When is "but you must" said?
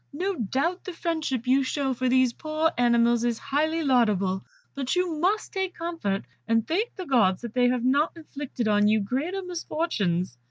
4.73-5.53